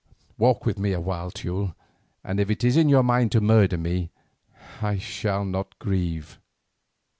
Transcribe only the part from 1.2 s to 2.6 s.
Teule, and if